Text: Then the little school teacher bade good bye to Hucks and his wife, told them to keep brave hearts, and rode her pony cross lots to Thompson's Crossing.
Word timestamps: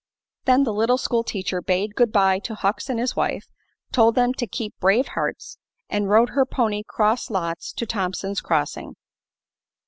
Then 0.45 0.63
the 0.63 0.73
little 0.73 0.97
school 0.97 1.23
teacher 1.23 1.61
bade 1.61 1.93
good 1.93 2.11
bye 2.11 2.39
to 2.39 2.55
Hucks 2.55 2.89
and 2.89 2.99
his 2.99 3.15
wife, 3.15 3.45
told 3.91 4.15
them 4.15 4.33
to 4.33 4.47
keep 4.47 4.73
brave 4.79 5.09
hearts, 5.09 5.59
and 5.91 6.09
rode 6.09 6.29
her 6.29 6.43
pony 6.43 6.81
cross 6.81 7.29
lots 7.29 7.71
to 7.73 7.85
Thompson's 7.85 8.41
Crossing. 8.41 8.95